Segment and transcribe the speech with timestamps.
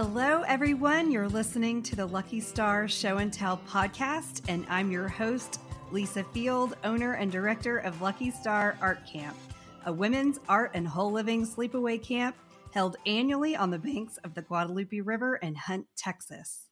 [0.00, 1.10] Hello, everyone.
[1.10, 5.58] You're listening to the Lucky Star Show and Tell podcast, and I'm your host,
[5.90, 9.36] Lisa Field, owner and director of Lucky Star Art Camp,
[9.86, 12.36] a women's art and whole living sleepaway camp
[12.72, 16.68] held annually on the banks of the Guadalupe River in Hunt, Texas.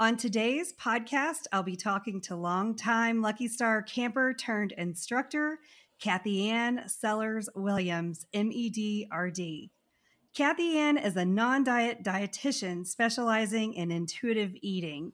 [0.00, 5.58] On today's podcast, I'll be talking to longtime Lucky Star camper turned instructor,
[6.02, 9.68] Kathianne Sellers Williams, MED RD.
[10.38, 15.10] Kathianne is a non diet dietitian specializing in intuitive eating.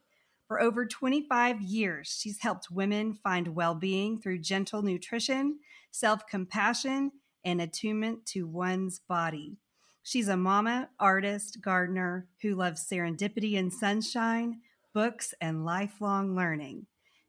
[0.49, 5.61] For over 25 years, she's helped women find well being through gentle nutrition,
[5.91, 7.11] self compassion,
[7.43, 9.57] and attunement to one's body.
[10.03, 14.61] She's a mama, artist, gardener who loves serendipity and sunshine,
[14.93, 16.85] books, and lifelong learning.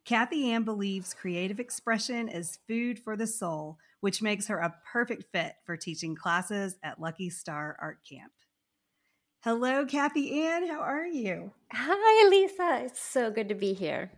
[0.06, 5.56] Kathianne believes creative expression is food for the soul, which makes her a perfect fit
[5.66, 8.32] for teaching classes at Lucky Star Art Camp.
[9.44, 10.70] Hello, Kathianne.
[10.70, 11.52] How are you?
[11.74, 12.82] Hi, Lisa.
[12.84, 14.12] It's so good to be here.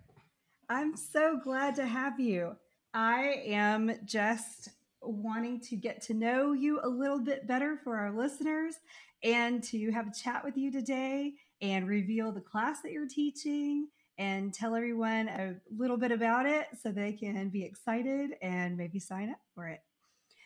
[0.67, 2.57] I'm so glad to have you.
[2.93, 4.71] I am just
[5.01, 8.75] wanting to get to know you a little bit better for our listeners
[9.23, 13.87] and to have a chat with you today and reveal the class that you're teaching
[14.17, 18.99] and tell everyone a little bit about it so they can be excited and maybe
[18.99, 19.81] sign up for it.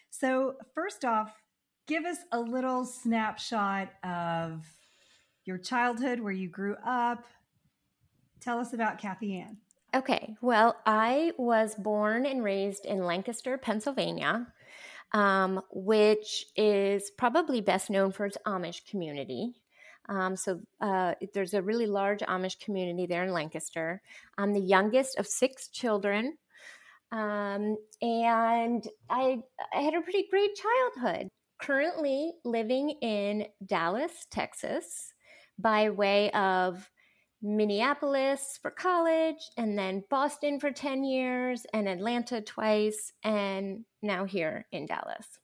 [0.10, 1.34] So, first off,
[1.88, 4.66] give us a little snapshot of
[5.46, 7.24] your childhood, where you grew up.
[8.40, 9.58] Tell us about Kathianne.
[9.94, 14.48] Okay, well, I was born and raised in Lancaster, Pennsylvania,
[15.14, 19.61] um, which is probably best known for its Amish community.
[20.12, 24.02] Um, so uh, there's a really large Amish community there in Lancaster.
[24.38, 26.38] I'm the youngest of six children.
[27.14, 29.42] Um, and I,
[29.74, 31.30] I had a pretty great childhood.
[31.62, 35.14] Currently living in Dallas, Texas,
[35.58, 36.90] by way of
[37.42, 44.66] Minneapolis for college, and then Boston for 10 years, and Atlanta twice, and now here
[44.72, 45.40] in Dallas.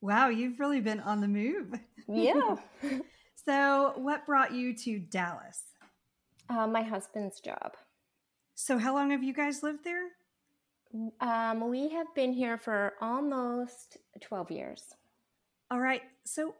[0.00, 1.78] Wow, you've really been on the move.
[2.08, 2.56] Yeah.
[3.44, 5.62] so, what brought you to Dallas?
[6.48, 7.74] Uh, my husband's job.
[8.54, 10.08] So, how long have you guys lived there?
[11.20, 14.84] Um, we have been here for almost 12 years.
[15.70, 16.02] All right.
[16.24, 16.54] So,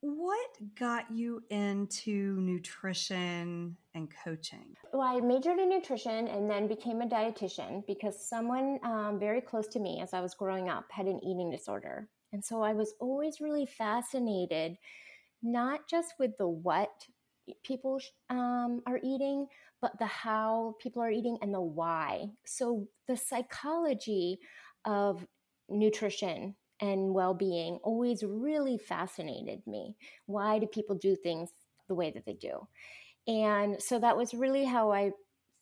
[0.00, 4.76] what got you into nutrition and coaching?
[4.92, 9.68] Well, I majored in nutrition and then became a dietitian because someone um, very close
[9.68, 12.08] to me as I was growing up had an eating disorder.
[12.32, 14.76] And so I was always really fascinated,
[15.42, 17.06] not just with the what
[17.64, 19.46] people um, are eating,
[19.80, 22.26] but the how people are eating and the why.
[22.44, 24.38] So the psychology
[24.84, 25.26] of
[25.68, 29.96] nutrition and well being always really fascinated me.
[30.26, 31.50] Why do people do things
[31.88, 32.66] the way that they do?
[33.26, 35.12] And so that was really how I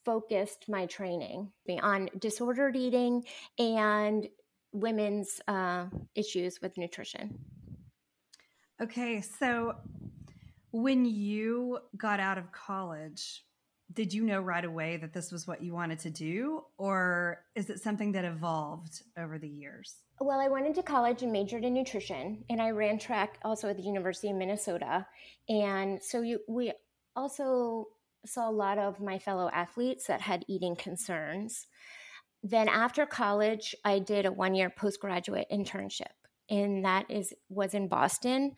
[0.03, 3.23] focused my training on disordered eating
[3.59, 4.27] and
[4.73, 7.37] women's uh, issues with nutrition.
[8.81, 9.75] Okay, so
[10.71, 13.45] when you got out of college,
[13.93, 17.69] did you know right away that this was what you wanted to do, or is
[17.69, 19.97] it something that evolved over the years?
[20.19, 23.77] Well, I went into college and majored in nutrition, and I ran track also at
[23.77, 25.05] the University of Minnesota.
[25.47, 26.73] And so you, we
[27.15, 27.87] also
[28.25, 31.67] saw a lot of my fellow athletes that had eating concerns.
[32.41, 36.13] Then after college, I did a one year postgraduate internship,
[36.51, 38.51] and that is was in Boston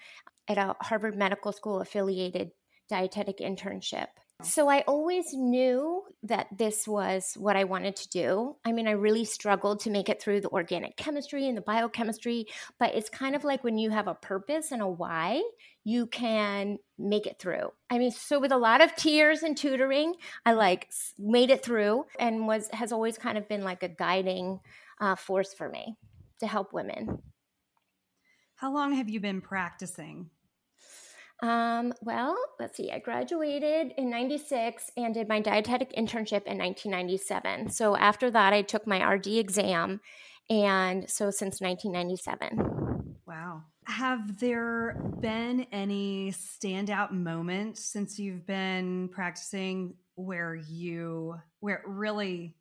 [0.50, 2.52] at a Harvard Medical School affiliated
[2.90, 4.08] dietetic internship.
[4.42, 8.58] So I always knew that this was what I wanted to do.
[8.66, 12.48] I mean, I really struggled to make it through the organic chemistry and the biochemistry,
[12.78, 15.42] but it's kind of like when you have a purpose and a why,
[15.86, 17.72] you can make it through.
[17.90, 20.16] I mean, so with a lot of tears and tutoring,
[20.46, 24.60] I like made it through and was has always kind of been like a guiding
[25.00, 25.96] uh, force for me
[26.40, 27.22] to help women.
[28.56, 30.30] How long have you been practicing?
[31.42, 32.90] Um, well, let's see.
[32.90, 37.70] I graduated in 96 and did my dietetic internship in 1997.
[37.70, 40.00] So after that, I took my RD exam.
[40.50, 43.18] And so since 1997.
[43.28, 43.64] Wow.
[43.86, 52.56] Have there been any standout moments since you've been practicing where you, where it really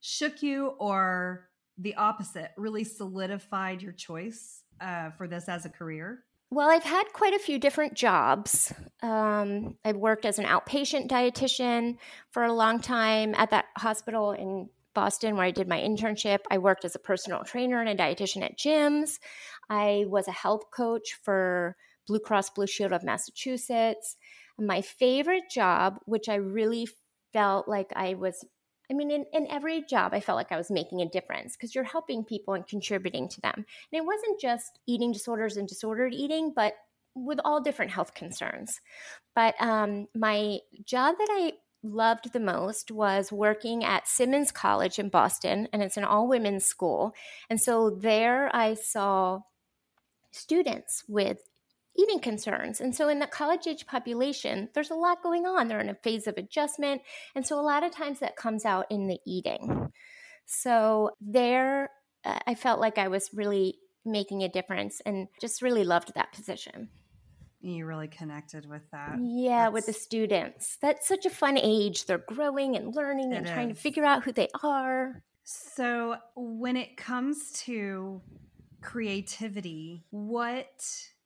[0.00, 1.48] shook you or
[1.78, 6.24] the opposite, really solidified your choice uh, for this as a career?
[6.50, 8.72] Well, I've had quite a few different jobs.
[9.02, 11.96] Um, I've worked as an outpatient dietitian
[12.30, 16.40] for a long time at that hospital in Boston where I did my internship.
[16.50, 19.18] I worked as a personal trainer and a dietitian at gyms.
[19.68, 24.16] I was a health coach for Blue Cross Blue Shield of Massachusetts.
[24.58, 26.86] My favorite job, which I really
[27.32, 28.44] felt like I was
[28.90, 31.74] I mean, in, in every job, I felt like I was making a difference because
[31.74, 33.54] you're helping people and contributing to them.
[33.56, 36.74] And it wasn't just eating disorders and disordered eating, but
[37.14, 38.80] with all different health concerns.
[39.34, 41.52] But um, my job that I
[41.82, 46.64] loved the most was working at Simmons College in Boston, and it's an all women's
[46.64, 47.14] school.
[47.48, 49.40] And so there I saw
[50.32, 51.38] students with
[51.96, 52.80] eating concerns.
[52.80, 55.68] And so in the college age population, there's a lot going on.
[55.68, 57.02] They're in a phase of adjustment.
[57.34, 59.90] And so a lot of times that comes out in the eating.
[60.46, 61.90] So there,
[62.24, 66.32] uh, I felt like I was really making a difference and just really loved that
[66.32, 66.88] position.
[67.60, 69.16] You really connected with that.
[69.22, 69.72] Yeah, That's...
[69.72, 70.76] with the students.
[70.82, 72.04] That's such a fun age.
[72.04, 75.22] They're growing and learning it and trying to figure out who they are.
[75.44, 78.20] So, when it comes to
[78.82, 80.82] creativity, what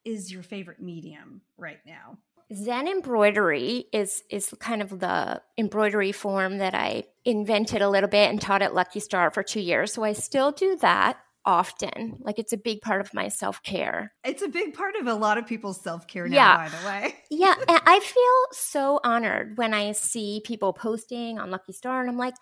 [0.09, 2.19] is your favorite medium right now?
[2.55, 8.31] Zen embroidery is is kind of the embroidery form that I invented a little bit
[8.31, 9.93] and taught at Lucky Star for 2 years.
[9.93, 12.17] So I still do that often.
[12.21, 14.13] Like it's a big part of my self-care.
[14.25, 16.57] It's a big part of a lot of people's self-care now yeah.
[16.57, 17.17] by the way.
[17.31, 22.09] yeah, and I feel so honored when I see people posting on Lucky Star and
[22.09, 22.35] I'm like,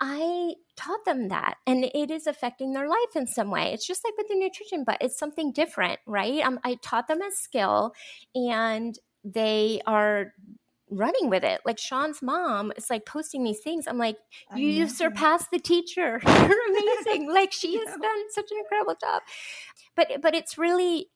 [0.00, 3.72] I taught them that and it is affecting their life in some way.
[3.72, 6.40] It's just like with the nutrition, but it's something different, right?
[6.40, 7.92] Um, I taught them a skill
[8.34, 10.32] and they are
[10.90, 11.60] running with it.
[11.64, 13.86] Like Sean's mom is like posting these things.
[13.86, 14.16] I'm like,
[14.54, 16.20] you, you surpassed the teacher.
[16.26, 17.30] You're amazing.
[17.32, 19.22] like she has done such an incredible job.
[19.96, 21.10] But but it's really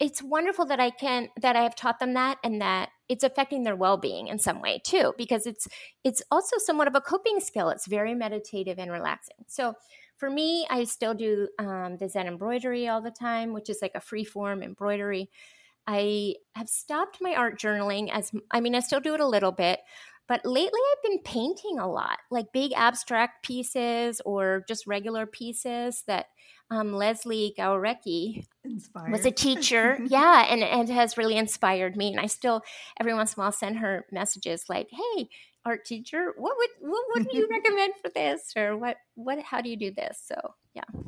[0.00, 3.62] it's wonderful that I can that I have taught them that and that it's affecting
[3.62, 5.66] their well-being in some way too because it's
[6.04, 7.70] it's also somewhat of a coping skill.
[7.70, 9.44] It's very meditative and relaxing.
[9.46, 9.74] So
[10.16, 13.92] for me, I still do um, the Zen embroidery all the time, which is like
[13.94, 15.30] a free form embroidery.
[15.86, 19.52] I have stopped my art journaling as I mean, I still do it a little
[19.52, 19.80] bit,
[20.26, 26.04] but lately I've been painting a lot, like big abstract pieces or just regular pieces
[26.06, 26.26] that
[26.70, 29.10] um, Leslie Gaurecki inspired.
[29.12, 29.98] was a teacher.
[30.06, 32.10] yeah, and, and has really inspired me.
[32.10, 32.62] And I still,
[33.00, 35.28] every once in a while, send her messages like, hey,
[35.64, 38.52] art teacher, what would what would you recommend for this?
[38.56, 40.20] Or what what how do you do this?
[40.24, 41.00] So yeah.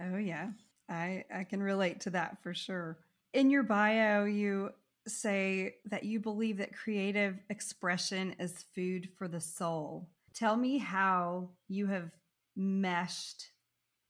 [0.00, 0.48] Oh yeah.
[0.88, 2.98] I I can relate to that for sure.
[3.32, 4.70] In your bio, you
[5.06, 10.08] say that you believe that creative expression is food for the soul.
[10.34, 12.10] Tell me how you have
[12.56, 13.50] meshed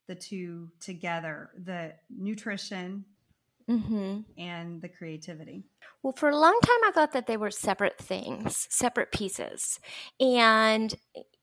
[0.07, 3.05] the two together the nutrition
[3.69, 4.21] mm-hmm.
[4.39, 5.65] and the creativity.
[6.03, 9.81] Well, for a long time, I thought that they were separate things, separate pieces.
[10.21, 10.95] And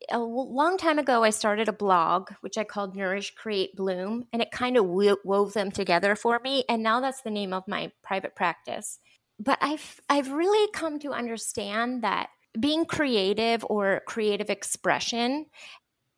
[0.09, 4.41] a long time ago, I started a blog, which I called Nourish, Create, Bloom, and
[4.41, 6.63] it kind of wove them together for me.
[6.69, 8.99] And now that's the name of my private practice
[9.39, 12.29] but I've I've really come to understand that
[12.59, 15.47] being creative or creative expression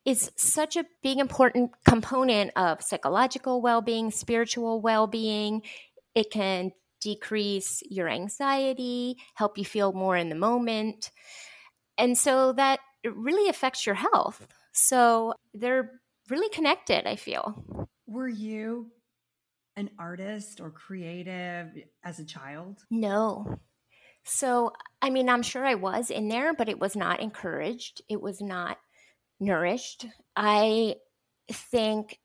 [0.06, 5.62] is such a big important component of psychological well-being, spiritual well-being.
[6.14, 6.70] It can
[7.02, 11.10] decrease your anxiety, help you feel more in the moment.
[11.98, 14.46] And so that really affects your health.
[14.72, 15.90] So they're
[16.30, 17.88] really connected, I feel.
[18.06, 18.92] Were you
[19.76, 21.68] an artist or creative
[22.04, 22.78] as a child?
[22.90, 23.58] No.
[24.24, 24.72] So,
[25.02, 28.02] I mean, I'm sure I was in there, but it was not encouraged.
[28.08, 28.78] It was not
[29.40, 30.06] nourished.
[30.34, 30.96] I
[31.50, 32.18] think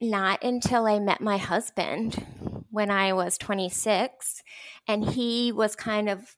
[0.00, 2.26] not until I met my husband
[2.70, 4.42] when I was 26.
[4.88, 6.36] And he was kind of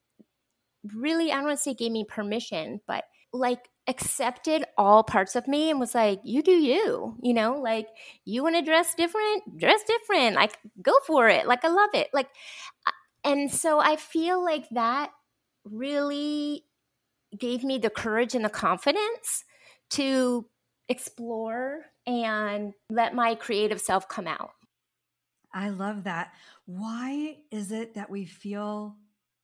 [0.95, 5.49] really, I don't want to say gave me permission, but like accepted all parts of
[5.49, 7.89] me and was like, you do you, you know, like
[8.25, 11.47] you want to dress different, dress different, like go for it.
[11.47, 12.09] Like I love it.
[12.13, 12.29] Like,
[12.87, 12.91] uh,
[13.25, 15.11] and so I feel like that
[15.65, 16.65] really
[17.39, 19.45] gave me the courage and the confidence
[19.91, 20.47] to
[20.89, 24.53] explore and let my creative self come out.
[25.53, 26.33] I love that.
[26.67, 28.97] Why is it that we feel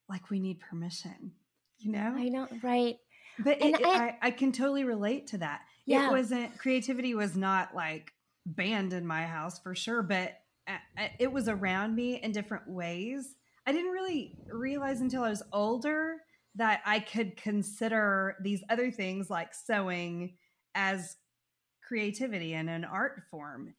[0.08, 1.32] like we need permission?
[1.78, 2.14] You know?
[2.16, 2.96] I know, right.
[3.38, 5.62] But it, I, I, I, can totally relate to that.
[5.86, 6.08] Yeah.
[6.08, 8.12] It wasn't creativity was not like
[8.44, 12.68] banned in my house for sure, but uh, uh, it was around me in different
[12.68, 13.34] ways.
[13.66, 16.16] I didn't really realize until I was older
[16.56, 20.34] that I could consider these other things like sewing
[20.74, 21.16] as
[21.86, 23.74] creativity and an art form.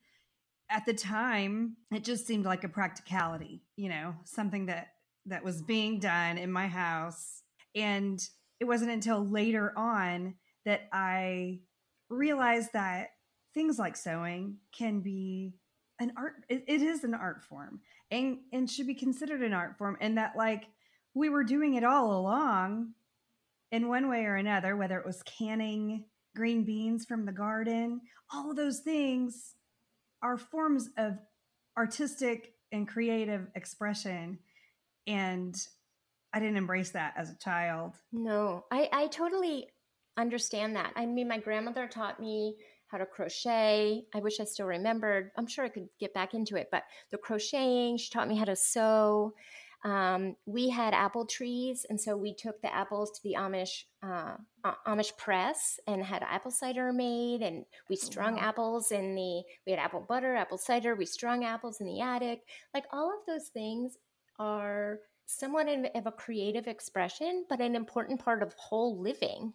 [0.70, 4.88] At the time, it just seemed like a practicality, you know, something that
[5.26, 7.42] that was being done in my house
[7.74, 8.20] and
[8.60, 11.60] it wasn't until later on that I
[12.08, 13.10] realized that
[13.54, 15.54] things like sewing can be
[16.00, 19.76] an art it, it is an art form and and should be considered an art
[19.78, 20.64] form and that like
[21.14, 22.92] we were doing it all along
[23.70, 26.04] in one way or another, whether it was canning
[26.34, 28.00] green beans from the garden,
[28.32, 29.54] all those things
[30.22, 31.14] are forms of
[31.76, 34.38] artistic and creative expression.
[35.06, 35.54] And
[36.32, 37.94] I didn't embrace that as a child.
[38.12, 39.68] No, I, I totally
[40.16, 40.92] understand that.
[40.96, 42.56] I mean, my grandmother taught me
[42.88, 44.04] how to crochet.
[44.14, 45.30] I wish I still remembered.
[45.36, 48.44] I'm sure I could get back into it, but the crocheting, she taught me how
[48.44, 49.32] to sew.
[49.84, 54.36] Um, we had apple trees, and so we took the apples to the Amish uh,
[54.86, 58.42] Amish press and had apple cider made, and we strung wow.
[58.42, 59.42] apples in the.
[59.66, 60.94] We had apple butter, apple cider.
[60.94, 62.42] We strung apples in the attic.
[62.72, 63.96] Like all of those things
[64.38, 69.52] are somewhat of a creative expression, but an important part of whole living,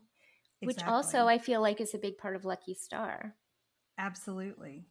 [0.62, 0.68] exactly.
[0.68, 3.34] which also I feel like is a big part of Lucky Star.
[3.98, 4.88] Absolutely,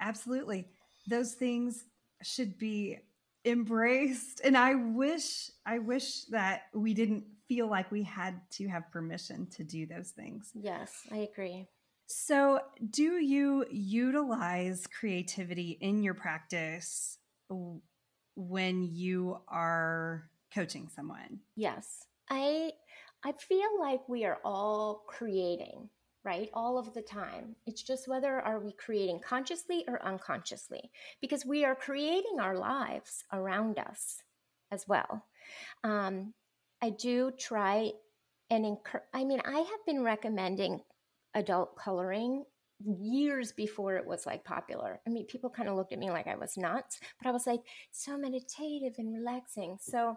[0.00, 0.66] absolutely.
[1.08, 1.84] Those things
[2.22, 2.98] should be
[3.44, 8.90] embraced and i wish i wish that we didn't feel like we had to have
[8.90, 10.50] permission to do those things.
[10.54, 11.68] Yes i agree.
[12.06, 17.18] So do you utilize creativity in your practice
[18.34, 21.40] when you are coaching someone?
[21.56, 22.06] Yes.
[22.30, 22.72] I
[23.24, 25.88] i feel like we are all creating
[26.24, 27.56] right all of the time.
[27.66, 33.24] It's just whether are we creating consciously or unconsciously because we are creating our lives
[33.32, 34.22] around us
[34.70, 35.26] as well.
[35.84, 36.34] Um,
[36.82, 37.92] i do try
[38.50, 38.76] and
[39.14, 40.80] i mean i have been recommending
[41.34, 42.44] adult coloring
[42.84, 45.00] years before it was like popular.
[45.06, 47.46] I mean people kind of looked at me like i was nuts but i was
[47.46, 47.60] like
[47.92, 49.78] so meditative and relaxing.
[49.80, 50.16] So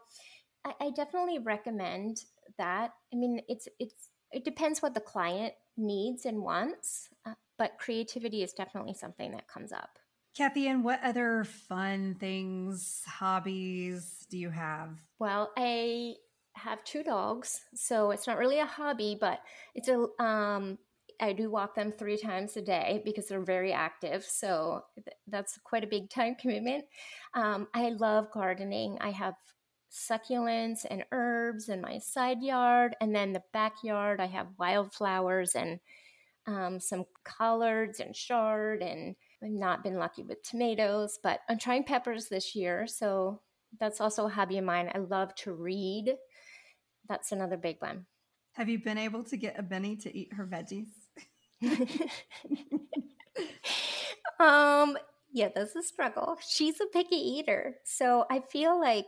[0.66, 2.22] I, I definitely recommend
[2.58, 2.92] that.
[3.14, 8.44] I mean it's it's it depends what the client needs and wants, uh, but creativity
[8.44, 10.00] is definitely something that comes up.
[10.36, 15.00] Kathy, and what other fun things, hobbies do you have?
[15.18, 16.16] Well, I
[16.56, 19.40] have two dogs, so it's not really a hobby, but
[19.76, 20.78] it's a um,
[21.22, 24.24] I do walk them three times a day because they're very active.
[24.24, 26.86] So th- that's quite a big time commitment.
[27.34, 28.98] Um, I love gardening.
[29.00, 29.36] I have
[29.96, 32.96] succulents and herbs in my side yard.
[33.00, 35.80] And then the backyard, I have wildflowers and
[36.48, 38.82] um, some collards and chard.
[38.82, 42.88] And I've not been lucky with tomatoes, but I'm trying peppers this year.
[42.88, 43.42] So
[43.80, 44.92] that's also a hobby of mine.
[44.94, 46.16] I love to read.
[47.08, 48.06] That's another big one.
[48.54, 50.88] Have you been able to get a Benny to eat her veggies?
[54.40, 54.98] um,
[55.32, 56.38] yeah, that's a struggle.
[56.48, 57.76] She's a picky eater.
[57.84, 59.08] So I feel like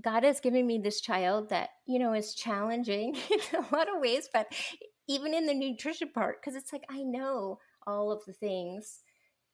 [0.00, 4.00] God has given me this child that, you know, is challenging in a lot of
[4.00, 4.46] ways, but
[5.08, 9.00] even in the nutrition part, because it's like I know all of the things.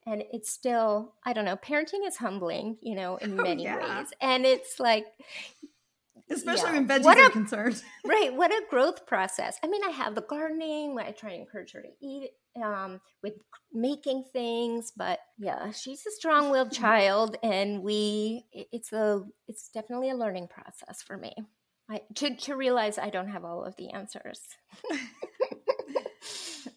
[0.05, 3.77] And it's still, I don't know, parenting is humbling, you know, in oh, many oh,
[3.77, 3.99] yeah.
[3.99, 4.13] ways.
[4.21, 5.05] And it's like,
[6.29, 6.73] especially yeah.
[6.73, 7.81] when veggies what are a, concerned.
[8.05, 8.33] right.
[8.33, 9.57] What a growth process.
[9.63, 12.31] I mean, I have the gardening, I try to encourage her to eat
[12.63, 13.33] um, with
[13.73, 20.15] making things, but yeah, she's a strong-willed child, and we it's a it's definitely a
[20.15, 21.33] learning process for me.
[21.89, 24.41] I, to to realize I don't have all of the answers.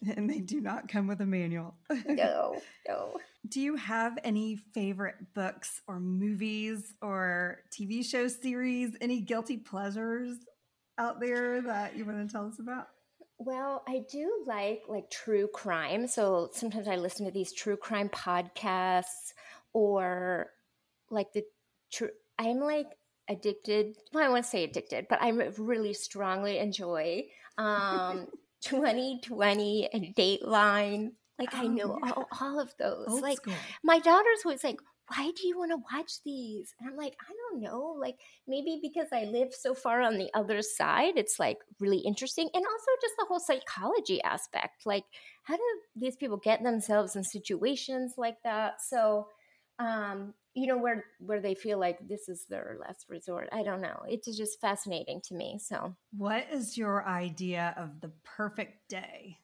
[0.15, 1.75] and they do not come with a manual.
[2.07, 3.17] no, no.
[3.47, 8.95] Do you have any favorite books or movies or TV show series?
[9.01, 10.37] Any guilty pleasures
[10.97, 12.87] out there that you want to tell us about?
[13.37, 16.07] Well, I do like like true crime.
[16.07, 19.33] So sometimes I listen to these true crime podcasts
[19.73, 20.51] or
[21.09, 21.43] like the
[21.91, 22.09] true
[22.39, 22.87] I'm like
[23.29, 23.97] addicted.
[24.13, 27.25] Well, I won't say addicted, but I really strongly enjoy
[27.57, 28.27] um
[28.61, 31.11] 2020 and Dateline.
[31.39, 32.11] Like oh, I know yeah.
[32.11, 33.07] all, all, of those.
[33.09, 33.53] Old like school.
[33.83, 36.73] my daughter's always like, why do you want to watch these?
[36.79, 37.95] And I'm like, I don't know.
[37.99, 38.15] Like
[38.47, 42.49] maybe because I live so far on the other side, it's like really interesting.
[42.53, 44.85] And also just the whole psychology aspect.
[44.85, 45.03] Like,
[45.43, 45.63] how do
[45.95, 48.81] these people get themselves in situations like that?
[48.81, 49.27] So,
[49.79, 53.49] um, you know, where where they feel like this is their last resort.
[53.51, 54.03] I don't know.
[54.07, 55.59] It's just fascinating to me.
[55.61, 59.39] So what is your idea of the perfect day?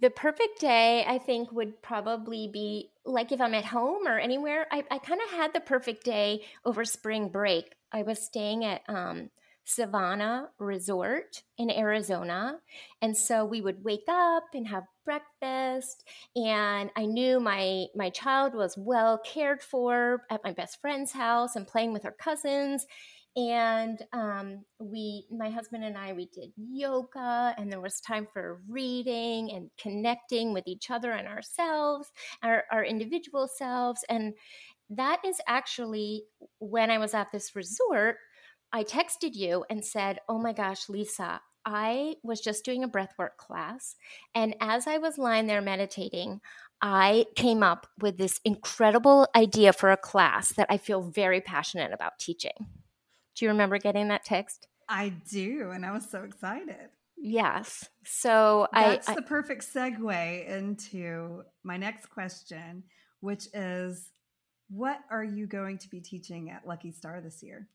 [0.00, 4.66] The perfect day i think would probably be like if i'm at home or anywhere
[4.70, 7.74] i, I kind of had the perfect day over spring break.
[7.92, 9.30] I was staying at um,
[9.66, 12.58] Civana resort in arizona
[13.00, 16.04] and so we would wake up and have breakfast
[16.36, 21.56] and i knew my my child was well cared for at my best friend's house
[21.56, 22.86] and playing with her cousins
[23.36, 28.60] and um, we my husband and i we did yoga and there was time for
[28.68, 32.10] reading and connecting with each other and ourselves
[32.42, 34.34] our, our individual selves and
[34.88, 36.24] that is actually
[36.58, 38.16] when i was at this resort
[38.72, 43.36] I texted you and said, Oh my gosh, Lisa, I was just doing a breathwork
[43.38, 43.96] class.
[44.34, 46.40] And as I was lying there meditating,
[46.82, 51.92] I came up with this incredible idea for a class that I feel very passionate
[51.92, 52.52] about teaching.
[53.36, 54.66] Do you remember getting that text?
[54.88, 55.70] I do.
[55.72, 56.88] And I was so excited.
[57.18, 57.88] Yes.
[58.04, 62.82] So that's I, the perfect segue into my next question,
[63.20, 64.10] which is
[64.68, 67.68] what are you going to be teaching at Lucky Star this year?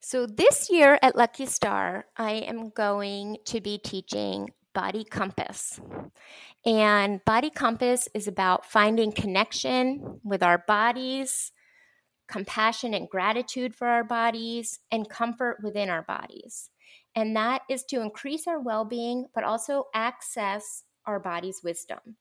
[0.00, 5.80] So, this year at Lucky Star, I am going to be teaching Body Compass.
[6.64, 11.52] And Body Compass is about finding connection with our bodies,
[12.32, 16.70] compassion and gratitude for our bodies, and comfort within our bodies.
[17.14, 22.16] And that is to increase our well being, but also access our body's wisdom.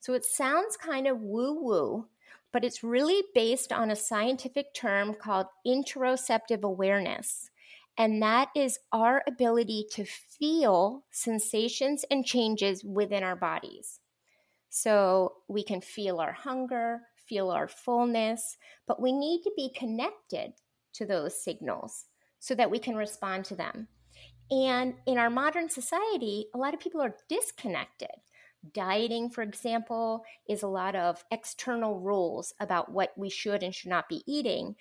[0.00, 2.06] So it sounds kind of woo woo,
[2.50, 7.50] but it's really based on a scientific term called interoceptive awareness.
[7.98, 14.00] And that is our ability to feel sensations and changes within our bodies.
[14.70, 20.52] So we can feel our hunger, feel our fullness, but we need to be connected
[20.94, 22.06] to those signals
[22.38, 23.88] so that we can respond to them.
[24.50, 28.10] And in our modern society, a lot of people are disconnected.
[28.74, 33.90] Dieting, for example, is a lot of external rules about what we should and should
[33.90, 34.76] not be eating.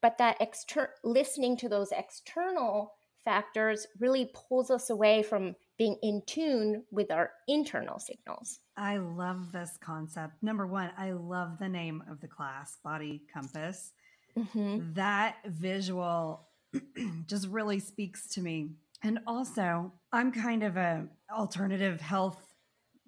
[0.00, 6.22] But that exter- listening to those external factors really pulls us away from being in
[6.26, 8.60] tune with our internal signals.
[8.76, 10.34] I love this concept.
[10.42, 13.92] Number one, I love the name of the class, Body Compass.
[14.38, 14.94] Mm-hmm.
[14.94, 16.48] That visual
[17.26, 18.70] just really speaks to me.
[19.02, 22.40] And also, I'm kind of a alternative health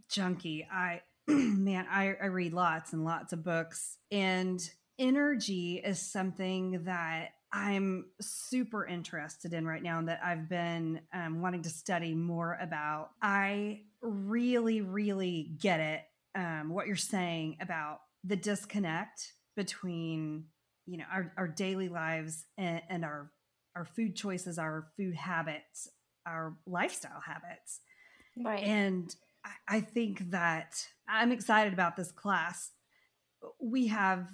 [0.09, 0.66] junkie.
[0.71, 4.61] I man, I, I read lots and lots of books, and
[4.99, 11.40] energy is something that I'm super interested in right now and that I've been um,
[11.40, 13.11] wanting to study more about.
[13.22, 16.00] I really, really get it.
[16.35, 20.46] Um, what you're saying about the disconnect between
[20.85, 23.31] you know our, our daily lives and, and our
[23.76, 25.88] our food choices, our food habits,
[26.26, 27.81] our lifestyle habits.
[28.37, 28.64] Right.
[28.64, 29.14] And
[29.68, 32.70] I think that I'm excited about this class.
[33.61, 34.26] We have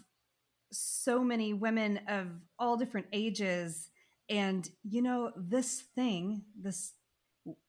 [0.73, 2.29] so many women of
[2.59, 3.91] all different ages.
[4.29, 6.93] And, you know, this thing, this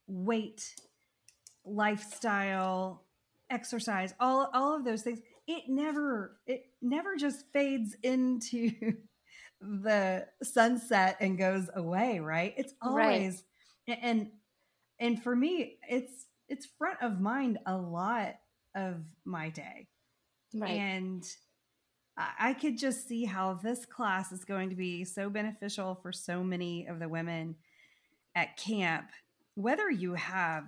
[0.06, 0.74] weight,
[1.64, 3.04] lifestyle,
[3.50, 8.72] exercise, all, all of those things, it never, it never just fades into
[9.60, 12.54] the sunset and goes away, right?
[12.56, 13.42] It's always,
[13.88, 13.98] right.
[14.00, 14.30] and,
[15.00, 18.36] and for me, it's, it's front of mind a lot
[18.76, 19.88] of my day.
[20.54, 20.70] Right.
[20.72, 21.24] And
[22.16, 26.44] I could just see how this class is going to be so beneficial for so
[26.44, 27.56] many of the women
[28.34, 29.10] at camp,
[29.54, 30.64] whether you have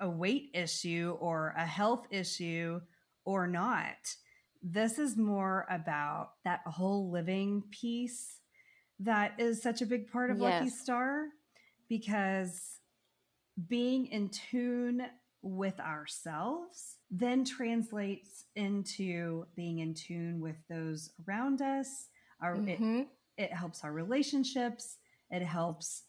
[0.00, 2.80] a weight issue or a health issue
[3.24, 4.16] or not.
[4.62, 8.40] This is more about that whole living piece
[9.00, 10.60] that is such a big part of yes.
[10.60, 11.26] Lucky Star
[11.88, 12.80] because
[13.68, 15.02] being in tune
[15.42, 22.08] with ourselves then translates into being in tune with those around us
[22.42, 23.00] our mm-hmm.
[23.00, 24.98] it, it helps our relationships
[25.30, 26.02] it helps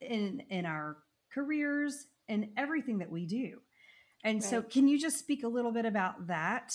[0.00, 0.98] in in our
[1.32, 3.58] careers and everything that we do
[4.24, 4.50] and right.
[4.50, 6.74] so can you just speak a little bit about that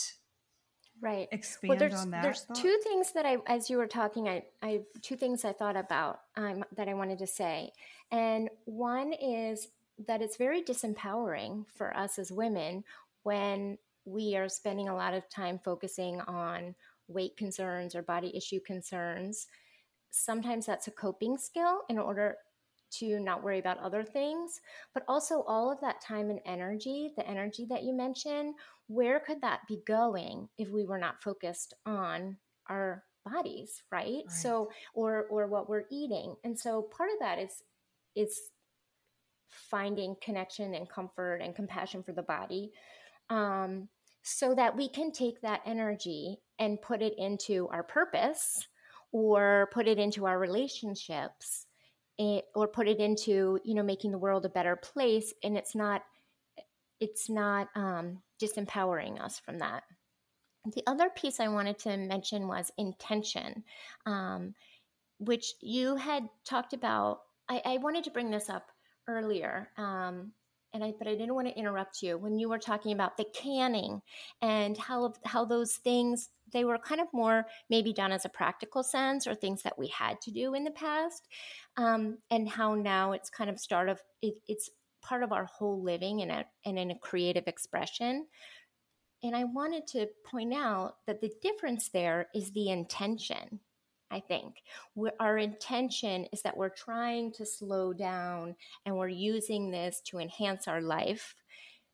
[1.01, 2.58] right expand well, there's, on that there's thought?
[2.58, 6.21] two things that i as you were talking i i two things i thought about
[6.36, 7.71] um, that i wanted to say
[8.12, 9.67] and one is
[10.08, 12.84] that it's very disempowering for us as women
[13.23, 16.75] when we are spending a lot of time focusing on
[17.08, 19.47] weight concerns or body issue concerns.
[20.12, 22.36] Sometimes that's a coping skill in order
[22.91, 24.62] to not worry about other things,
[24.93, 28.55] but also all of that time and energy, the energy that you mentioned,
[28.88, 34.23] where could that be going if we were not focused on our bodies, right?
[34.25, 34.32] right?
[34.32, 36.36] So or or what we're eating.
[36.43, 37.63] And so part of that is
[38.15, 38.39] is
[39.49, 42.71] finding connection and comfort and compassion for the body
[43.29, 43.87] um,
[44.23, 48.67] so that we can take that energy and put it into our purpose
[49.11, 51.65] or put it into our relationships
[52.19, 55.75] eh, or put it into you know making the world a better place and it's
[55.75, 56.03] not
[56.99, 59.83] it's not um, disempowering us from that.
[60.73, 63.63] The other piece i wanted to mention was intention
[64.05, 64.53] um,
[65.19, 68.71] which you had talked about I, I wanted to bring this up
[69.07, 70.31] earlier, um,
[70.73, 73.25] and I but I didn't want to interrupt you when you were talking about the
[73.34, 74.01] canning
[74.41, 78.84] and how how those things they were kind of more maybe done as a practical
[78.84, 81.27] sense or things that we had to do in the past
[81.77, 84.69] um, and how now it's kind of start of it, it's
[85.01, 88.25] part of our whole living and, and in a creative expression.
[89.21, 93.60] And i wanted to point out that the difference there is the intention
[94.12, 94.56] I think.
[94.95, 100.19] We're, our intention is that we're trying to slow down and we're using this to
[100.19, 101.36] enhance our life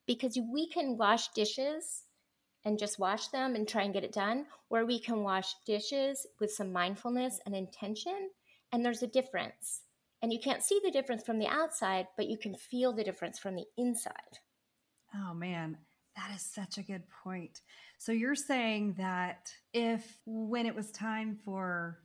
[0.08, 2.04] because we can wash dishes
[2.64, 6.26] and just wash them and try and get it done, or we can wash dishes
[6.40, 8.32] with some mindfulness and intention,
[8.72, 9.82] and there's a difference.
[10.22, 13.38] And you can't see the difference from the outside, but you can feel the difference
[13.38, 14.40] from the inside.
[15.14, 15.78] Oh, man.
[16.16, 17.62] That is such a good point.
[18.00, 22.00] So you're saying that if when it was time for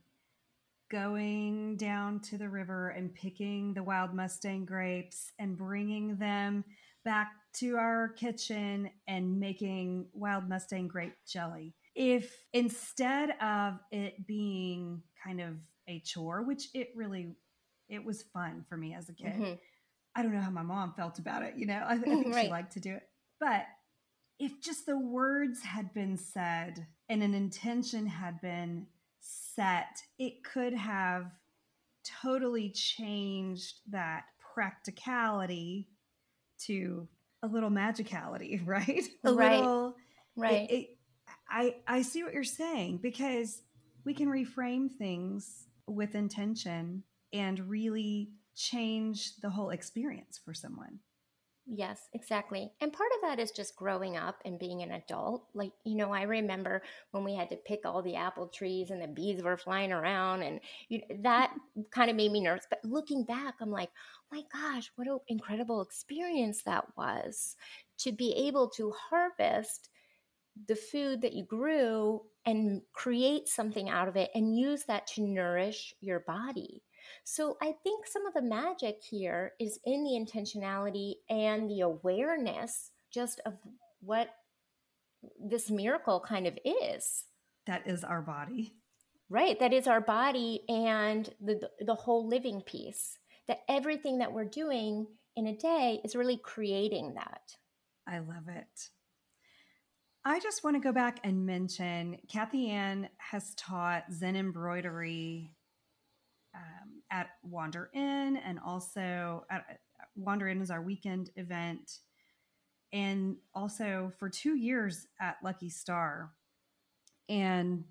[0.91, 6.65] going down to the river and picking the wild Mustang grapes and bringing them
[7.05, 11.73] back to our kitchen and making wild Mustang grape jelly.
[11.95, 15.55] If instead of it being kind of
[15.87, 17.35] a chore, which it really
[17.89, 19.33] it was fun for me as a kid.
[19.33, 19.53] Mm-hmm.
[20.15, 21.81] I don't know how my mom felt about it, you know.
[21.85, 22.45] I, I think right.
[22.45, 23.03] she liked to do it.
[23.39, 23.65] But
[24.39, 28.87] if just the words had been said and an intention had been
[29.21, 31.31] set, it could have
[32.21, 35.87] totally changed that practicality
[36.65, 37.07] to
[37.43, 39.03] a little magicality, right?
[39.23, 39.59] A right.
[39.59, 39.95] little
[40.35, 40.69] right.
[40.69, 40.87] It, it,
[41.49, 43.61] I I see what you're saying because
[44.03, 47.03] we can reframe things with intention
[47.33, 50.99] and really change the whole experience for someone.
[51.73, 52.73] Yes, exactly.
[52.81, 55.47] And part of that is just growing up and being an adult.
[55.53, 56.81] Like, you know, I remember
[57.11, 60.41] when we had to pick all the apple trees and the bees were flying around,
[60.43, 61.55] and you, that
[61.91, 62.67] kind of made me nervous.
[62.69, 63.89] But looking back, I'm like,
[64.33, 67.55] my gosh, what an incredible experience that was
[67.99, 69.89] to be able to harvest
[70.67, 75.21] the food that you grew and create something out of it and use that to
[75.21, 76.83] nourish your body.
[77.23, 82.91] So I think some of the magic here is in the intentionality and the awareness
[83.13, 83.53] just of
[84.01, 84.29] what
[85.39, 87.25] this miracle kind of is.
[87.67, 88.73] That is our body.
[89.29, 93.17] Right, that is our body and the the whole living piece.
[93.47, 97.55] That everything that we're doing in a day is really creating that.
[98.07, 98.89] I love it.
[100.23, 105.55] I just want to go back and mention Kathianne has taught Zen embroidery
[106.53, 109.79] um, at Wander Inn and also at
[110.15, 111.99] Wander Inn is our weekend event.
[112.93, 116.31] And also for two years at Lucky Star.
[117.29, 117.85] And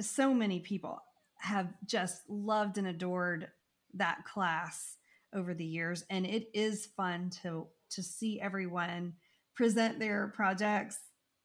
[0.00, 0.98] so many people
[1.38, 3.48] have just loved and adored
[3.94, 4.96] that class
[5.34, 6.04] over the years.
[6.10, 9.14] And it is fun to to see everyone
[9.54, 10.98] present their projects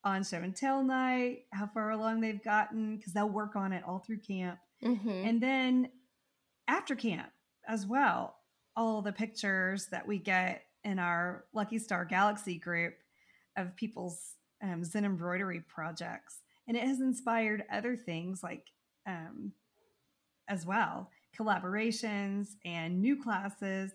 [0.03, 3.83] on show and tell night, how far along they've gotten, because they'll work on it
[3.85, 4.57] all through camp.
[4.83, 5.09] Mm-hmm.
[5.09, 5.89] And then
[6.67, 7.29] after camp
[7.67, 8.35] as well.
[8.75, 12.93] All the pictures that we get in our Lucky Star Galaxy group
[13.57, 16.37] of people's um, Zen embroidery projects.
[16.67, 18.67] And it has inspired other things like
[19.07, 19.53] um,
[20.47, 23.91] as well collaborations and new classes.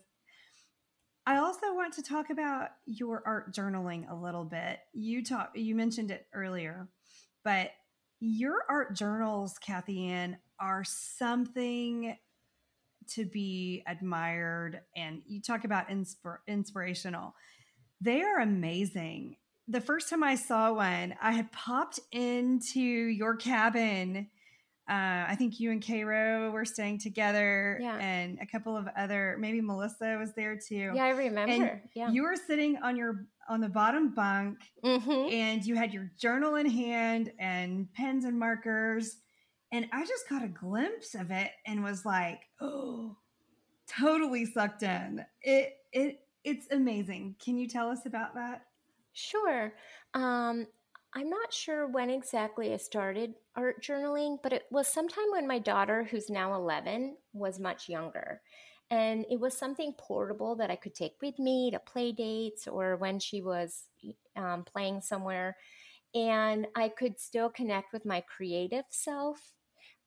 [1.26, 4.78] I also want to talk about your art journaling a little bit.
[4.92, 6.88] You talk you mentioned it earlier,
[7.44, 7.70] but
[8.20, 12.16] your art journals, Kathianne, are something
[13.14, 17.34] to be admired and you talk about inspir- inspirational
[18.00, 19.36] they are amazing
[19.68, 24.28] the first time i saw one i had popped into your cabin
[24.88, 27.98] uh, I think you and Cairo were staying together, yeah.
[27.98, 30.90] and a couple of other, maybe Melissa was there too.
[30.94, 31.52] Yeah, I remember.
[31.52, 35.32] And yeah, you were sitting on your on the bottom bunk, mm-hmm.
[35.32, 39.18] and you had your journal in hand and pens and markers,
[39.72, 43.16] and I just got a glimpse of it and was like, oh,
[43.88, 45.24] totally sucked in.
[45.40, 47.36] It it it's amazing.
[47.42, 48.66] Can you tell us about that?
[49.14, 49.72] Sure.
[50.14, 50.66] Um,
[51.14, 55.58] I'm not sure when exactly I started art journaling, but it was sometime when my
[55.58, 58.40] daughter, who's now 11, was much younger.
[58.90, 62.96] And it was something portable that I could take with me to play dates or
[62.96, 63.84] when she was
[64.36, 65.56] um, playing somewhere.
[66.14, 69.38] And I could still connect with my creative self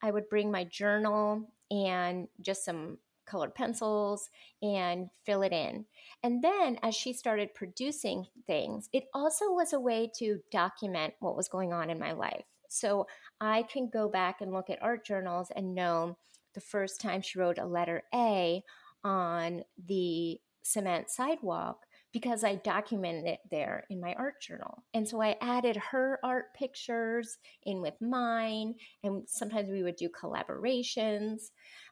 [0.02, 4.30] I would bring my journal and just some colored pencils
[4.62, 5.86] and fill it in.
[6.24, 11.36] And then as she started producing things, it also was a way to document what
[11.36, 12.46] was going on in my life.
[12.70, 13.08] So
[13.42, 16.18] I can go back and look at art journals and know
[16.54, 18.64] the first time she wrote a letter A
[19.04, 21.85] on the cement sidewalk
[22.16, 24.86] because I documented it there in my art journal.
[24.94, 30.08] And so I added her art pictures in with mine, and sometimes we would do
[30.08, 31.50] collaborations.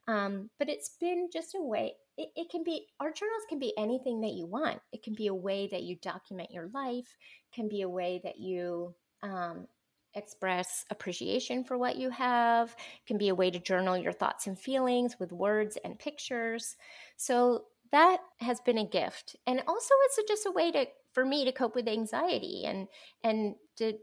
[0.08, 3.74] Um, but it's been just a way, it, it can be, art journals can be
[3.78, 4.80] anything that you want.
[4.94, 7.18] It can be a way that you document your life,
[7.54, 9.68] can be a way that you um,
[10.14, 14.58] express appreciation for what you have, can be a way to journal your thoughts and
[14.58, 16.78] feelings with words and pictures.
[17.18, 19.38] So that has been a gift.
[19.48, 22.88] And also it's just a way to for me to cope with anxiety and
[23.24, 23.94] and to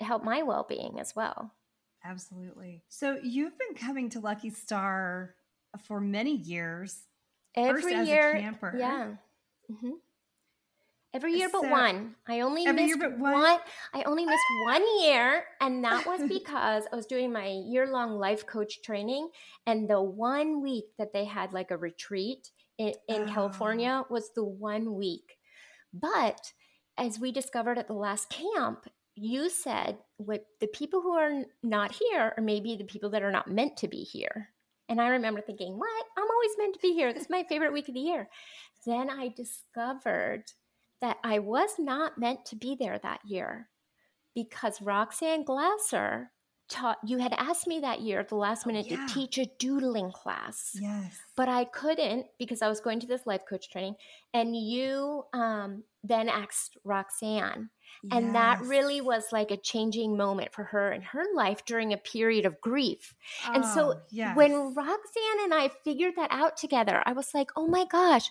[0.00, 1.52] help my well-being as well.
[2.04, 2.84] Absolutely.
[2.88, 5.34] So you've been coming to Lucky Star
[5.82, 7.00] for many years.
[7.56, 8.36] Every year,
[8.76, 9.14] Yeah.
[9.70, 9.90] Mm-hmm.
[11.14, 12.14] Every year but one.
[12.28, 13.18] I only missed one.
[13.18, 13.58] one.
[13.94, 18.46] I only missed one year, and that was because I was doing my year-long life
[18.46, 19.30] coach training,
[19.66, 23.26] and the one week that they had like a retreat in, in oh.
[23.26, 25.36] California was the one week.
[25.92, 26.52] But
[26.96, 31.92] as we discovered at the last camp, you said what the people who are not
[31.92, 34.50] here are maybe the people that are not meant to be here.
[34.88, 36.04] And I remember thinking, what?
[36.16, 37.12] I'm always meant to be here.
[37.12, 38.28] This is my favorite week of the year.
[38.86, 40.44] Then I discovered
[41.00, 43.68] that I was not meant to be there that year
[44.34, 46.30] because Roxanne Glasser
[46.68, 49.06] taught you had asked me that year at the last oh, minute oh, yeah.
[49.06, 50.76] to teach a doodling class.
[50.80, 51.18] Yes.
[51.36, 53.96] But I couldn't because I was going to this life coach training
[54.34, 57.70] and you um, then asked Roxanne.
[58.12, 58.32] And yes.
[58.34, 62.46] that really was like a changing moment for her in her life during a period
[62.46, 63.16] of grief.
[63.46, 64.36] Oh, and so oh, yes.
[64.36, 68.30] when Roxanne and I figured that out together, I was like, oh my gosh,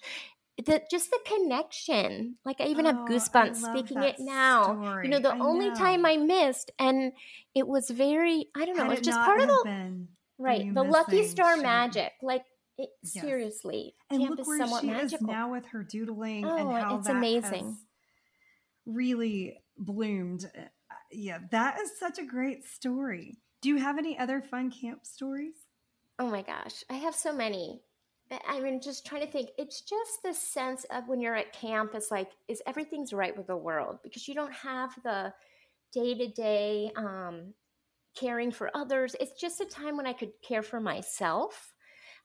[0.66, 5.06] the just the connection like i even oh, have goosebumps speaking it now story.
[5.06, 5.76] you know the I only know.
[5.76, 7.14] time i missed and
[7.54, 10.08] it was very i don't know it's just part of the
[10.40, 12.44] right the lucky star magic like
[12.78, 13.24] it, yes.
[13.24, 15.28] seriously and camp look where somewhat she magical.
[15.28, 17.78] is now with her doodling oh, and how it's amazing
[18.86, 20.64] really bloomed uh,
[21.12, 25.56] yeah that is such a great story do you have any other fun camp stories
[26.20, 27.82] oh my gosh i have so many
[28.48, 29.50] I mean, just trying to think.
[29.58, 33.48] It's just the sense of when you're at camp, it's like, is everything's right with
[33.48, 34.00] the world?
[34.04, 35.34] Because you don't have the
[35.94, 36.92] day to day
[38.18, 39.16] caring for others.
[39.20, 41.74] It's just a time when I could care for myself,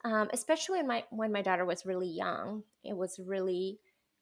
[0.05, 2.63] um, especially when my when my daughter was really young.
[2.83, 3.79] It was really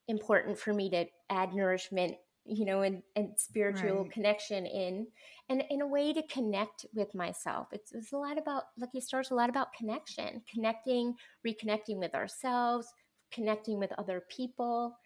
[0.08, 4.12] important for me to add nourishment you know, and, and spiritual right.
[4.12, 5.06] connection in,
[5.48, 7.68] and in a way to connect with myself.
[7.72, 11.14] It's, it's a lot about Lucky Stars, a lot about connection, connecting,
[11.46, 12.92] reconnecting with ourselves,
[13.30, 14.96] connecting with other people.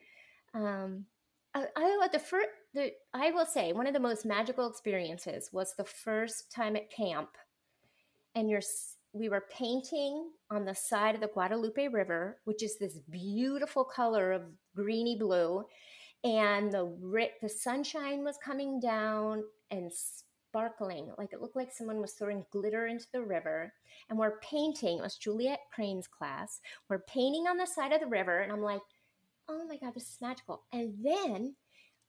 [0.54, 1.06] Um,
[1.54, 5.74] I, I the first, the, I will say one of the most magical experiences was
[5.76, 7.30] the first time at camp,
[8.34, 8.62] and you're
[9.12, 14.32] we were painting on the side of the Guadalupe River, which is this beautiful color
[14.32, 14.42] of
[14.74, 15.64] greeny blue
[16.24, 16.90] and the
[17.42, 22.86] the sunshine was coming down and sparkling like it looked like someone was throwing glitter
[22.86, 23.72] into the river.
[24.08, 26.60] And we're painting it was Juliette Crane's class.
[26.88, 28.80] We're painting on the side of the river and i'm like
[29.48, 30.62] oh my god this is magical.
[30.72, 31.54] And then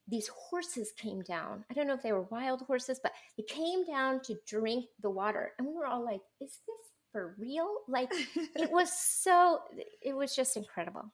[0.08, 1.66] these horses came down.
[1.70, 5.10] I don't know if they were wild horses but they came down to drink the
[5.10, 5.52] water.
[5.58, 7.68] And we were all like is this for real?
[7.90, 8.12] Like
[8.56, 9.60] it was so
[10.02, 11.12] it was just incredible.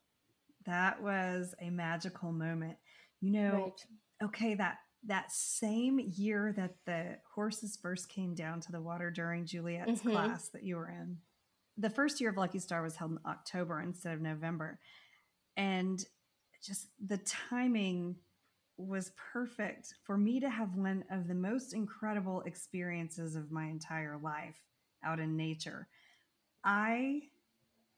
[0.66, 2.78] That was a magical moment
[3.22, 3.74] you know,
[4.22, 4.28] right.
[4.28, 9.46] okay, that that same year that the horses first came down to the water during
[9.46, 10.12] Juliette's mm-hmm.
[10.12, 11.18] class that you were in,
[11.78, 14.80] the first year of Lucky Star was held in October instead of November.
[15.58, 16.04] And
[16.64, 18.16] just the timing
[18.78, 24.18] was perfect for me to have one of the most incredible experiences of my entire
[24.22, 24.58] life
[25.04, 25.88] out in nature.
[26.64, 27.24] I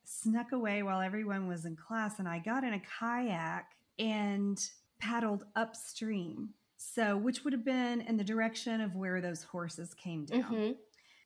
[0.05, 3.67] snuck away while everyone was in class and I got in a kayak
[3.99, 4.59] and
[5.03, 6.49] paddled upstream.
[6.77, 10.71] So, which would have been in the direction of where those horses came down, mm-hmm.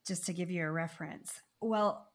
[0.05, 1.41] just to give you a reference.
[1.61, 2.07] Well,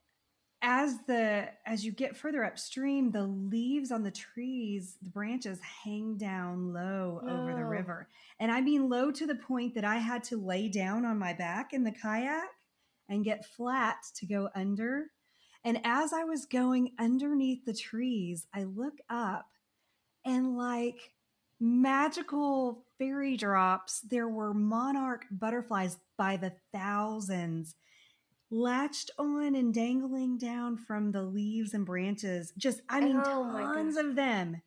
[0.63, 6.17] as the as you get further upstream, the leaves on the trees, the branches hang
[6.17, 7.29] down low oh.
[7.29, 8.09] over the river.
[8.39, 11.33] And I mean low to the point that I had to lay down on my
[11.33, 12.49] back in the kayak
[13.09, 15.07] and get flat to go under.
[15.65, 19.47] And as I was going underneath the trees, I look up
[20.25, 21.13] and like
[21.63, 24.01] magical fairy drops.
[24.01, 27.77] There were monarch butterflies by the thousands
[28.51, 32.53] latched on and dangling down from the leaves and branches.
[32.59, 34.61] Just, I mean, oh tons of them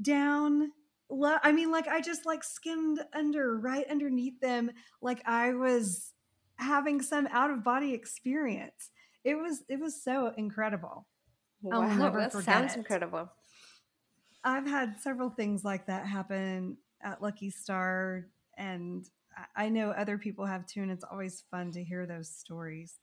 [0.00, 0.70] down.
[1.12, 4.70] I mean, like I just like skimmed under, right underneath them,
[5.02, 6.12] like I was
[6.56, 8.90] having some out of body experience.
[9.24, 11.06] It was, it was so incredible.
[11.60, 12.78] Wow, I'll oh, never that sounds it.
[12.78, 13.28] incredible.
[14.46, 19.04] I've had several things like that happen at Lucky Star, and
[19.56, 22.94] I know other people have too, and it's always fun to hear those stories.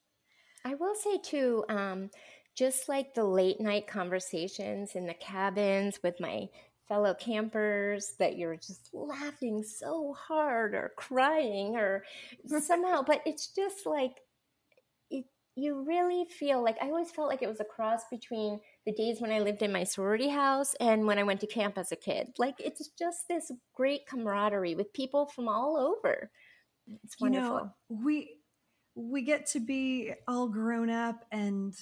[0.63, 2.09] I will say too, um,
[2.55, 6.47] just like the late night conversations in the cabins with my
[6.87, 12.05] fellow campers that you're just laughing so hard or crying or
[12.61, 14.21] somehow, but it's just like
[15.11, 15.25] it,
[15.55, 19.21] you really feel like I always felt like it was a cross between the days
[19.21, 21.95] when I lived in my sorority house and when I went to camp as a
[21.95, 22.33] kid.
[22.37, 26.29] Like it's just this great camaraderie with people from all over.
[27.03, 27.71] It's wonderful.
[27.89, 28.37] You know, we
[28.95, 31.73] we get to be all grown up and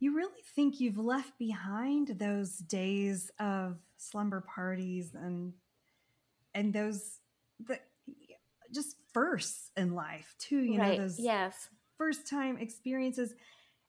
[0.00, 5.52] you really think you've left behind those days of slumber parties and
[6.54, 7.18] and those
[7.66, 7.78] the
[8.72, 10.98] just firsts in life too you right.
[10.98, 13.34] know those yes first time experiences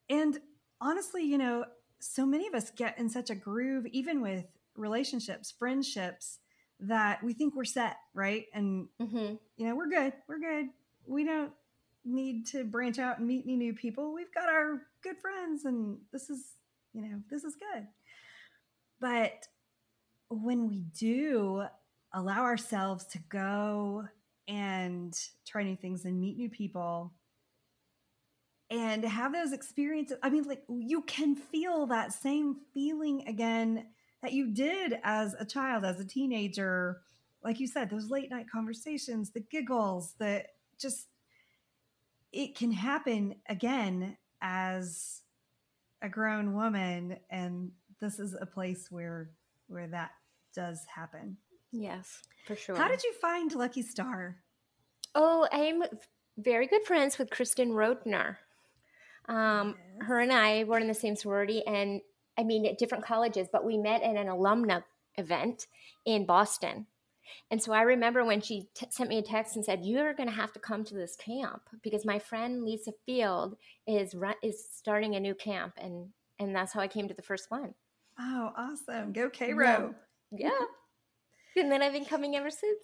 [0.10, 0.39] and
[0.82, 1.65] honestly you know
[2.00, 6.40] so many of us get in such a groove even with relationships friendships
[6.80, 8.46] that we think we're set right?
[8.54, 9.36] And mm-hmm.
[9.58, 10.70] you know we're good we're good.
[11.06, 11.52] We don't
[12.06, 14.14] need to branch out and meet any new people.
[14.14, 16.54] We've got our good friends and this is
[16.94, 17.88] you know this is good.
[19.00, 19.48] But
[20.30, 21.64] when we do
[22.14, 24.06] allow ourselves to go
[24.48, 27.14] and try new things and meet new people
[28.71, 33.86] and have those experiences i mean like you can feel that same feeling again
[34.21, 37.01] that you did as a child as a teenager.
[37.43, 40.43] Like you said those late night conversations the giggles the
[40.77, 41.08] just
[42.32, 45.21] it can happen again as
[46.01, 49.32] a grown woman and this is a place where
[49.67, 50.12] where that
[50.53, 51.38] does happen.
[51.71, 52.75] Yes for sure.
[52.75, 54.38] How did you find lucky star?
[55.15, 55.84] Oh i'm
[56.38, 58.38] very good friends with kristen rodner
[59.30, 62.02] um, her and i were in the same sorority and
[62.38, 64.84] i mean at different colleges but we met at an alumna
[65.18, 65.68] event
[66.06, 66.86] in boston
[67.52, 70.30] and so I remember when she t- sent me a text and said, "You're going
[70.30, 74.68] to have to come to this camp because my friend Lisa Field is run- is
[74.72, 77.74] starting a new camp," and and that's how I came to the first one.
[78.20, 79.13] Oh, awesome!
[79.13, 79.94] Go Row.
[80.32, 80.50] Yeah.
[81.56, 81.62] yeah.
[81.62, 82.84] and then I've been coming ever since.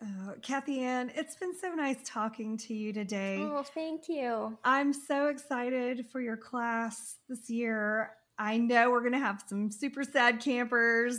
[0.00, 3.38] Oh, Kathianne, it's been so nice talking to you today.
[3.40, 4.56] Oh, thank you.
[4.64, 8.12] I'm so excited for your class this year.
[8.38, 11.18] I know we're going to have some super sad campers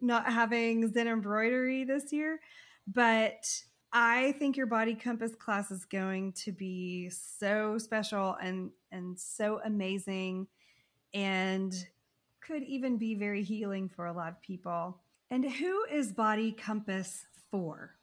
[0.00, 2.40] not having Zen embroidery this year,
[2.88, 3.46] but
[3.92, 9.60] I think your body compass class is going to be so special and and so
[9.64, 10.48] amazing
[11.14, 11.72] and
[12.40, 14.98] could even be very healing for a lot of people.
[15.30, 17.95] And who is body compass for?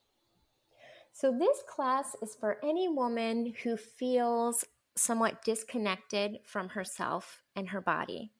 [1.14, 7.82] So this class is for any woman who feels somewhat disconnected from herself and her
[7.82, 8.32] body.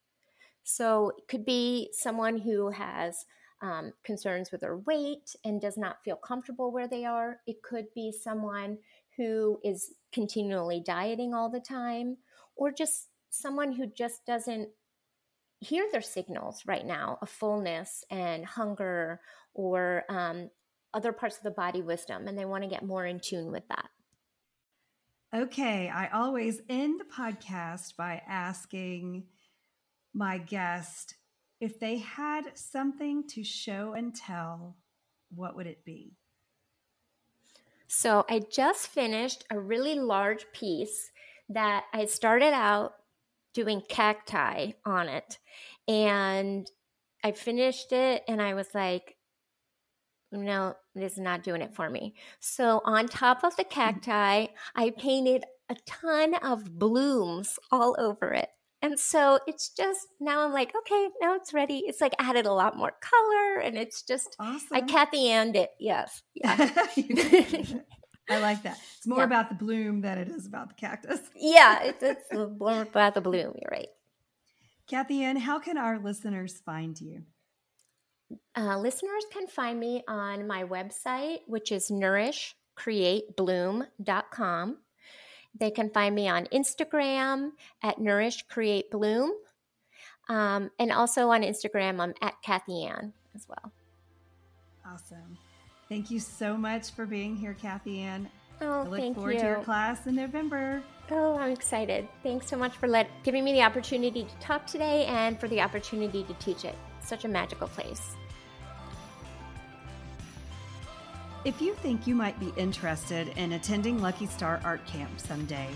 [0.64, 3.26] So it could be someone who has
[3.62, 7.38] um, concerns with their weight and does not feel comfortable where they are.
[7.48, 8.80] It could be someone
[9.18, 12.18] who is continually dieting all the time,
[12.56, 14.70] or just someone who just doesn't
[15.60, 19.22] hear their signals right now of fullness and hunger
[19.54, 20.50] or um,
[20.94, 23.68] other parts of the body wisdom, and they want to get more in tune with
[23.70, 23.90] that.
[25.36, 29.24] Okay, I always end the podcast by asking
[30.14, 31.16] my guest
[31.60, 34.78] if they had something to show and tell,
[35.34, 36.18] what would it be?
[37.88, 41.12] So I just finished a really large piece
[41.50, 42.94] that I started out
[43.54, 45.40] doing cacti on it.
[45.88, 46.70] And
[47.24, 49.13] I finished it and I was like,
[50.42, 52.16] no, this is not doing it for me.
[52.40, 58.50] So on top of the cacti, I painted a ton of blooms all over it.
[58.82, 61.84] And so it's just now I'm like, okay, now it's ready.
[61.86, 64.68] It's like added a lot more color and it's just awesome.
[64.74, 65.70] I Kathy and it.
[65.80, 66.22] Yes.
[66.36, 66.70] Yeah.
[68.30, 68.78] I like that.
[68.98, 69.26] It's more yeah.
[69.26, 71.20] about the bloom than it is about the cactus.
[71.36, 73.54] yeah, it's, it's more about the bloom.
[73.56, 73.88] You're right.
[74.90, 77.24] Kathianne, how can our listeners find you?
[78.56, 84.78] Uh, listeners can find me on my website, which is nourishcreatebloom.com.
[85.60, 87.52] They can find me on Instagram
[87.84, 89.30] at nourishcreatebloom.
[90.30, 93.72] Um, and also on Instagram, I'm at Kathianne as well.
[94.86, 95.38] Awesome.
[95.90, 98.28] Thank you so much for being here, Kathianne.
[98.62, 99.40] Oh, I look thank forward you.
[99.40, 100.82] to your class in November.
[101.12, 102.08] Oh, I'm excited.
[102.24, 105.62] Thanks so much for let, giving me the opportunity to talk today and for the
[105.62, 106.76] opportunity to teach it.
[107.02, 108.16] Such a magical place.
[111.46, 115.68] If you think you might be interested in attending Lucky Star Art Camp someday,